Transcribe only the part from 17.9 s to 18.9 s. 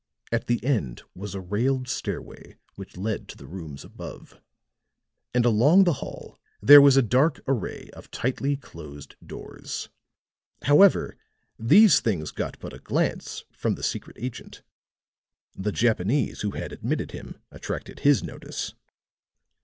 his notice.